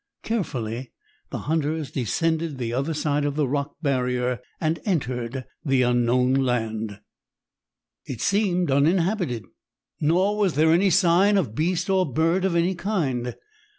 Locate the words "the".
1.29-1.37, 2.57-2.73, 3.35-3.47, 5.63-5.83